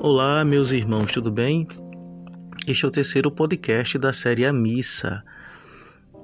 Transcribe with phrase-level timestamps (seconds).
[0.00, 1.66] Olá, meus irmãos, tudo bem?
[2.68, 5.24] Este é o terceiro podcast da série A Missa.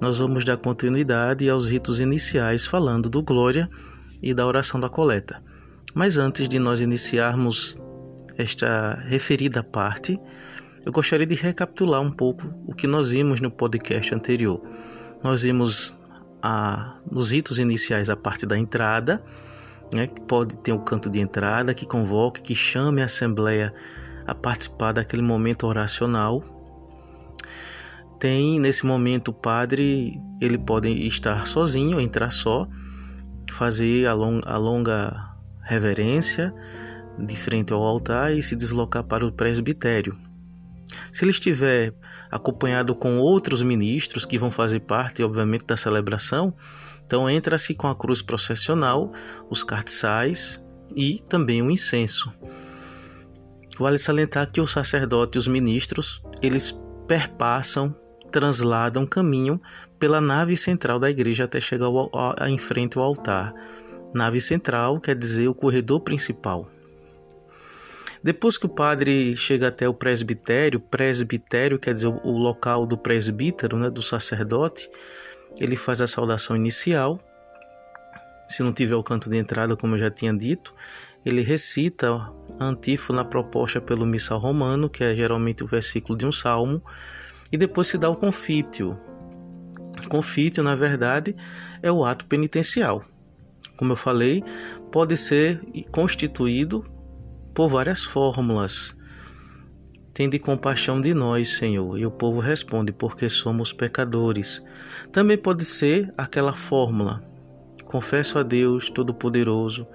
[0.00, 3.68] Nós vamos dar continuidade aos ritos iniciais falando do Glória
[4.22, 5.42] e da oração da coleta.
[5.92, 7.76] Mas antes de nós iniciarmos
[8.38, 10.20] esta referida parte,
[10.86, 14.62] eu gostaria de recapitular um pouco o que nós vimos no podcast anterior.
[15.20, 15.92] Nós vimos
[16.40, 19.20] a, nos ritos iniciais a parte da entrada,
[19.92, 23.74] né, que pode ter um canto de entrada que convoque, que chame a assembleia
[24.26, 26.42] a participar daquele momento oracional.
[28.18, 32.66] Tem nesse momento o padre, ele pode estar sozinho, entrar só,
[33.52, 36.54] fazer a, long, a longa reverência
[37.18, 40.16] de frente ao altar e se deslocar para o presbitério.
[41.12, 41.94] Se ele estiver
[42.30, 46.54] acompanhado com outros ministros que vão fazer parte, obviamente, da celebração,
[47.06, 49.12] então entra-se com a cruz processional,
[49.50, 50.62] os cartiçais
[50.96, 52.32] e também o incenso.
[53.78, 56.78] Vale salientar que o sacerdote e os ministros, eles
[57.08, 57.94] perpassam,
[58.30, 59.60] transladam caminho
[59.98, 63.52] pela nave central da igreja até chegar ao, ao, em frente ao altar.
[64.14, 66.70] Nave central quer dizer o corredor principal.
[68.24, 73.76] Depois que o padre chega até o presbitério, presbitério quer dizer o local do presbítero,
[73.76, 74.88] né, do sacerdote,
[75.60, 77.20] ele faz a saudação inicial.
[78.48, 80.74] Se não tiver o canto de entrada, como eu já tinha dito,
[81.22, 82.10] ele recita
[82.58, 86.82] a antífona proposta pelo missal romano, que é geralmente o versículo de um salmo,
[87.52, 88.98] e depois se dá o confítio.
[90.08, 91.36] Confítio, na verdade,
[91.82, 93.04] é o ato penitencial.
[93.76, 94.42] Como eu falei,
[94.90, 96.94] pode ser constituído
[97.54, 98.96] por várias fórmulas.
[100.12, 101.98] Tende compaixão de nós, Senhor.
[101.98, 104.62] E o povo responde, porque somos pecadores.
[105.12, 107.22] Também pode ser aquela fórmula:
[107.84, 109.86] Confesso a Deus Todo-Poderoso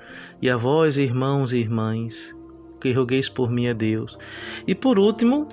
[0.42, 2.34] e a vós, irmãos e irmãs,
[2.80, 4.18] que rogueis por mim a Deus.
[4.66, 5.48] E por último,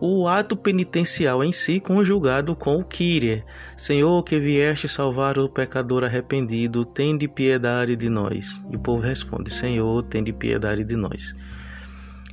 [0.00, 3.44] o ato penitencial em si conjugado com o Kyrie.
[3.76, 8.62] Senhor, que vieste salvar o pecador arrependido, tende piedade de nós.
[8.70, 11.34] E o povo responde: Senhor, tende piedade de nós.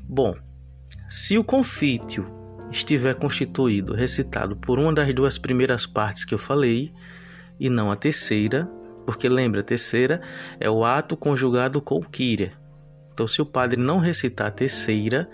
[0.04, 0.36] Bom,
[1.08, 2.26] se o confítio
[2.72, 6.92] estiver constituído, recitado por uma das duas primeiras partes que eu falei,
[7.60, 8.70] e não a terceira,
[9.06, 10.22] porque lembra, a terceira
[10.60, 12.54] é o ato conjugado com o Kyria.
[13.14, 15.30] Então, se o padre não recitar a terceira,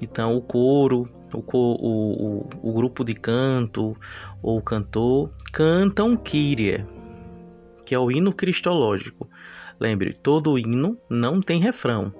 [0.00, 3.96] então o coro, o, o, o, grupo de canto
[4.42, 6.86] ou cantor cantam Kyria,
[7.84, 9.28] que é o hino cristológico.
[9.78, 12.14] Lembre, todo hino não tem refrão.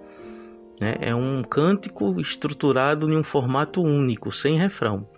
[0.81, 0.97] Né?
[1.01, 5.09] É um cântico estruturado em um formato único, sem refrão.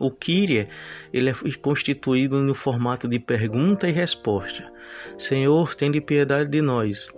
[0.00, 0.68] O Kyrie
[1.12, 4.72] ele é constituído no formato de pergunta e resposta.
[5.18, 7.10] Senhor, tem de piedade de nós.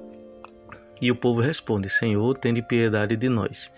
[1.01, 3.71] E o povo responde: Senhor, tem de piedade de nós.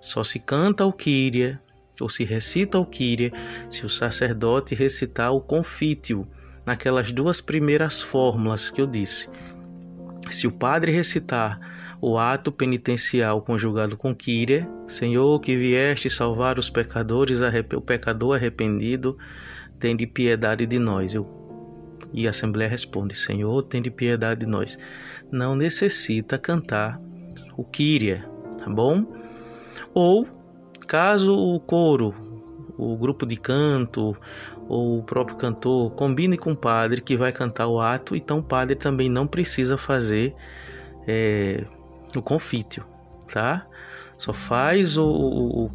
[0.00, 1.58] Só se canta o Kyrie
[2.00, 3.32] ou se recita o Kyrie
[3.68, 6.26] se o sacerdote recitar o confítio
[6.64, 9.28] naquelas duas primeiras fórmulas que eu disse.
[10.30, 11.58] Se o padre recitar
[12.00, 17.40] o ato penitencial conjugado com Kyrie, Senhor que vieste salvar os pecadores,
[17.74, 19.18] o pecador arrependido,
[19.78, 21.14] tem de piedade de nós.
[21.14, 21.26] Eu,
[22.12, 24.78] e a Assembleia responde, Senhor, tem de piedade de nós.
[25.30, 27.00] Não necessita cantar
[27.56, 28.22] o Kyrie,
[28.58, 29.04] tá bom?
[29.94, 30.26] Ou,
[30.86, 32.14] caso o coro,
[32.78, 34.16] o grupo de canto
[34.68, 38.42] ou o próprio cantor combine com o padre que vai cantar o ato, então o
[38.42, 40.34] padre também não precisa fazer
[41.06, 41.64] é,
[42.14, 42.84] o confítio,
[43.32, 43.66] tá?
[44.18, 45.70] Só faz o, o, o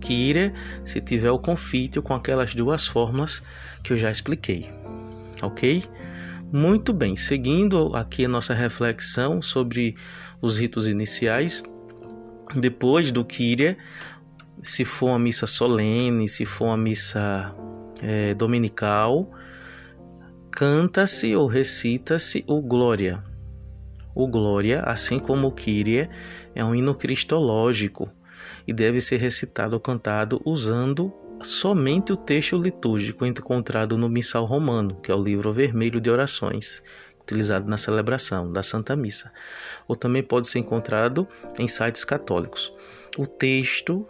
[0.86, 3.42] se tiver o confítio com aquelas duas formas
[3.82, 4.70] que eu já expliquei,
[5.42, 5.84] ok?
[6.52, 9.96] Muito bem, seguindo aqui a nossa reflexão sobre
[10.42, 11.64] os ritos iniciais,
[12.56, 13.78] depois do Kyrie,
[14.62, 17.54] se for uma missa solene, se for uma missa
[18.02, 19.32] é, dominical,
[20.52, 23.24] canta-se ou recita-se o Glória,
[24.16, 26.10] o Glória, assim como o Kyrie,
[26.54, 28.10] é um hino cristológico
[28.68, 31.12] e deve ser recitado ou cantado usando
[31.42, 36.82] somente o texto litúrgico encontrado no Missal Romano, que é o livro vermelho de orações,
[37.24, 39.32] utilizado na celebração da Santa Missa,
[39.88, 41.28] ou também pode ser encontrado
[41.58, 42.74] em sites católicos.
[43.18, 44.08] O texto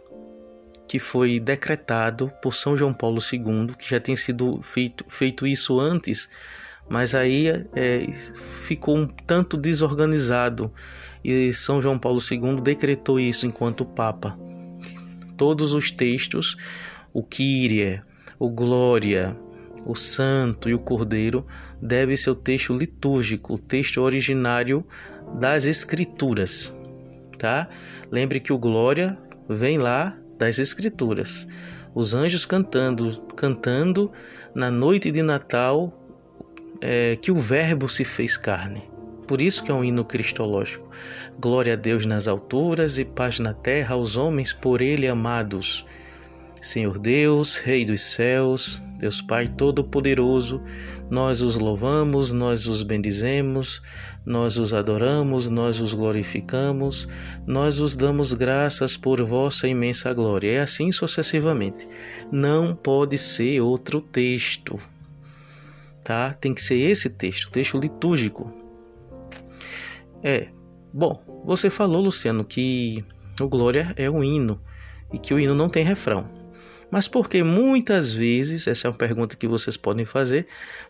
[0.88, 5.80] que foi decretado por São João Paulo II, que já tinha sido feito, feito isso
[5.80, 6.30] antes
[6.89, 8.06] mas aí é,
[8.36, 10.71] ficou um tanto desorganizado
[11.24, 14.38] e São João Paulo II decretou isso enquanto Papa.
[15.38, 16.57] Todos os textos,
[17.13, 18.01] o Kyrie,
[18.38, 19.36] o Glória,
[19.85, 21.45] o Santo e o Cordeiro,
[21.81, 24.85] deve ser o texto litúrgico, o texto originário
[25.39, 26.75] das Escrituras,
[27.38, 27.69] tá?
[28.12, 31.47] Lembre que o Glória vem lá das Escrituras.
[31.95, 34.12] Os anjos cantando, cantando
[34.56, 36.00] na noite de Natal
[36.81, 38.83] é, que o Verbo se fez carne.
[39.27, 40.89] Por isso que é um hino cristológico.
[41.39, 45.86] Glória a Deus nas alturas e paz na terra aos homens por ele amados.
[46.63, 50.62] Senhor Deus, Rei dos céus, Deus Pai Todo-Poderoso,
[51.10, 53.81] nós os louvamos, nós os bendizemos,
[54.25, 57.06] nós os adoramos, nós os glorificamos,
[57.45, 60.54] nós os damos graças por vossa imensa glória.
[60.54, 61.86] É assim sucessivamente.
[62.31, 64.80] Não pode ser outro texto,
[66.01, 66.33] tá?
[66.33, 68.50] Tem que ser esse texto, texto litúrgico.
[70.24, 70.48] É,
[70.94, 73.04] bom, você falou, Luciano, que
[73.38, 74.62] o Glória é um hino
[75.12, 76.42] e que o hino não tem refrão.
[76.93, 80.45] Mas porque muitas vezes, essa é uma pergunta que vocês podem fazer,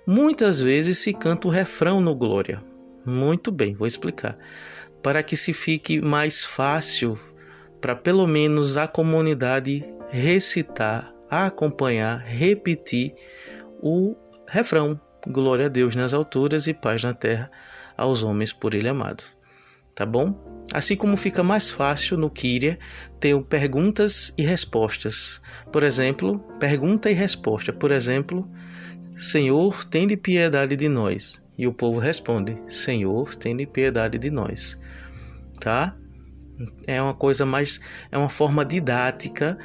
[0.05, 2.61] muitas vezes se canta o refrão no Glória.
[3.05, 4.37] Muito bem, vou explicar.
[5.01, 7.17] Para que se fique mais fácil
[7.79, 13.15] para pelo menos a comunidade recitar, acompanhar, repetir
[13.81, 14.13] o
[14.45, 17.49] refrão: Glória a Deus nas alturas e paz na terra
[17.95, 19.23] aos homens por ele amado.
[19.95, 20.33] Tá bom?
[20.71, 22.79] Assim como fica mais fácil no Kyria
[23.19, 25.41] ter perguntas e respostas.
[25.71, 27.71] Por exemplo, pergunta e resposta.
[27.71, 28.49] Por exemplo,
[29.17, 31.41] Senhor, tende piedade de nós.
[31.57, 34.79] E o povo responde: Senhor, tende piedade de nós.
[35.59, 35.95] Tá?
[36.87, 37.79] É uma coisa mais,
[38.11, 39.57] é uma forma didática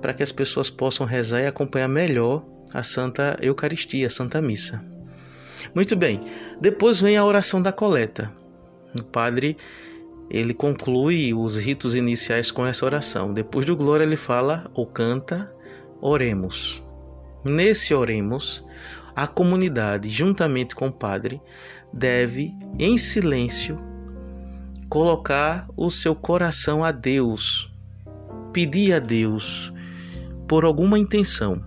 [0.00, 4.84] para que as pessoas possam rezar e acompanhar melhor a Santa Eucaristia, a Santa Missa.
[5.74, 6.20] Muito bem.
[6.60, 8.32] Depois vem a oração da coleta.
[9.00, 9.56] O padre
[10.28, 13.32] ele conclui os ritos iniciais com essa oração.
[13.32, 15.52] Depois do glória, ele fala ou canta:
[16.00, 16.82] Oremos.
[17.48, 18.66] Nesse oremos,
[19.14, 21.40] a comunidade, juntamente com o padre,
[21.92, 23.78] deve, em silêncio,
[24.88, 27.72] colocar o seu coração a Deus,
[28.52, 29.72] pedir a Deus
[30.48, 31.64] por alguma intenção.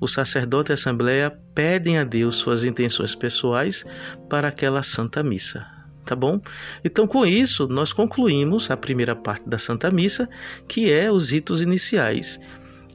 [0.00, 3.84] O sacerdote e a assembleia pedem a Deus suas intenções pessoais
[4.28, 5.74] para aquela santa missa
[6.04, 6.40] tá bom?
[6.84, 10.28] Então, com isso, nós concluímos a primeira parte da Santa Missa,
[10.68, 12.38] que é os ritos iniciais.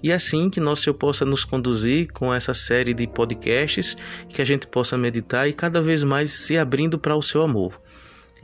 [0.01, 3.97] E assim que nosso Senhor possa nos conduzir com essa série de podcasts,
[4.29, 7.81] que a gente possa meditar e cada vez mais se abrindo para o seu amor.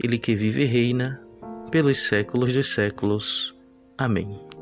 [0.02, 1.20] Ele que vive e reina
[1.70, 3.54] pelos séculos dos séculos.
[3.96, 4.55] Amém.